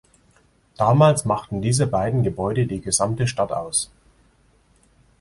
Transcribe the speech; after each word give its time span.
Damals 0.77 1.25
machten 1.25 1.61
diese 1.61 1.85
beiden 1.85 2.23
Gebäude 2.23 2.65
die 2.65 2.81
gesamte 2.81 3.27
Stadt 3.27 3.51
aus. 3.51 3.91